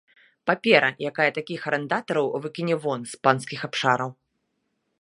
Папера, 0.49 0.87
якая 1.09 1.27
такіх 1.37 1.67
арандатараў 1.71 2.27
выкіне 2.45 2.75
вон 2.85 2.99
з 3.15 3.23
панскіх 3.27 3.59
абшараў. 3.69 4.09